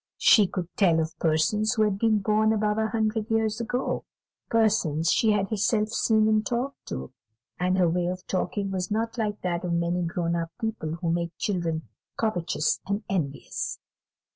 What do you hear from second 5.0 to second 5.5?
she